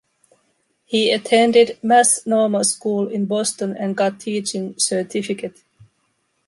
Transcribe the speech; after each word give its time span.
He 0.85 1.11
attended 1.13 1.77
Mass 1.83 2.25
Normal 2.25 2.63
School 2.63 3.09
in 3.09 3.27
Boston 3.27 3.77
and 3.77 3.95
got 3.95 4.19
teaching 4.19 4.73
certificate. 4.79 5.61